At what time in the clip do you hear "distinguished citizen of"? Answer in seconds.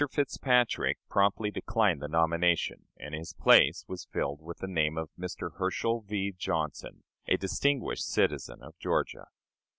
7.37-8.75